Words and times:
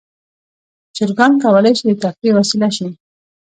چرګان 0.95 1.33
کولی 1.43 1.73
شي 1.79 1.85
د 1.89 1.93
تفریح 2.03 2.33
وسیله 2.35 2.69
شي. 2.77 2.87